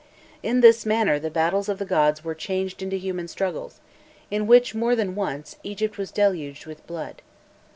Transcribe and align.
In 0.41 0.61
this 0.61 0.83
manner 0.83 1.19
the 1.19 1.29
battles 1.29 1.69
of 1.69 1.77
the 1.77 1.85
gods 1.85 2.23
were 2.23 2.33
changed 2.33 2.81
into 2.81 2.95
human 2.95 3.27
struggles, 3.27 3.81
in 4.31 4.47
which, 4.47 4.73
more 4.73 4.95
than 4.95 5.13
once, 5.13 5.57
Egypt 5.61 5.99
was 5.99 6.09
deluged 6.09 6.65
with 6.65 6.87
blood. 6.87 7.21